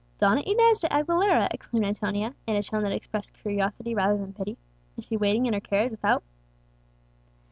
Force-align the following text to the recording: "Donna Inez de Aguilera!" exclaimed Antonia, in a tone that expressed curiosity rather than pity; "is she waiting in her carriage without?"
"Donna 0.17 0.41
Inez 0.43 0.79
de 0.79 0.89
Aguilera!" 0.91 1.47
exclaimed 1.51 1.85
Antonia, 1.85 2.33
in 2.47 2.55
a 2.55 2.63
tone 2.63 2.81
that 2.81 2.91
expressed 2.91 3.33
curiosity 3.33 3.93
rather 3.93 4.17
than 4.17 4.33
pity; 4.33 4.57
"is 4.97 5.05
she 5.05 5.15
waiting 5.15 5.45
in 5.45 5.53
her 5.53 5.59
carriage 5.59 5.91
without?" 5.91 6.23